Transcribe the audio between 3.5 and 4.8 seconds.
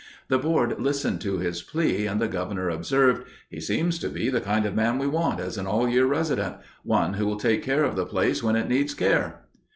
"He seems to be the kind of